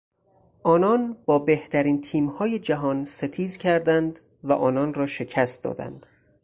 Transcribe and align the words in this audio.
آنان 0.63 1.17
با 1.25 1.39
بهترین 1.39 2.01
تیمهای 2.01 2.59
جهان 2.59 3.05
ستیز 3.05 3.57
کردند 3.57 4.19
و 4.43 4.53
آنان 4.53 4.93
را 4.93 5.07
شکست 5.07 5.63
دادند. 5.63 6.05